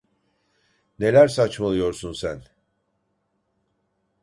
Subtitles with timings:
[0.99, 2.43] Neler saçmalıyorsun sen?